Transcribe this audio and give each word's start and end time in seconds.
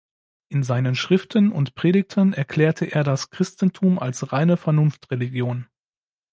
In 0.49 0.63
seinen 0.63 0.95
Schriften 0.95 1.51
und 1.51 1.75
Predigten 1.75 2.33
erklärte 2.33 2.85
er 2.87 3.03
das 3.03 3.29
Christentum 3.29 3.99
als 3.99 4.31
reine 4.31 4.57
Vernunftreligion. 4.57 5.67